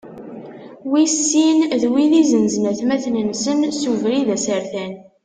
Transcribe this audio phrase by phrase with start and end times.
[0.91, 4.93] Wis sin, d wid izenzen atmaten-nsen s ubrid asertan.